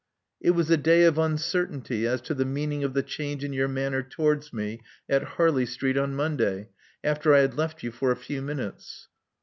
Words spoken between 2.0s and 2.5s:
as to the